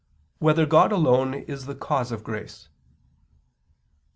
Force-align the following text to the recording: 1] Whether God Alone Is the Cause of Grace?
1] 0.39 0.45
Whether 0.47 0.65
God 0.65 0.91
Alone 0.91 1.35
Is 1.35 1.67
the 1.67 1.75
Cause 1.75 2.11
of 2.11 2.23
Grace? 2.23 2.69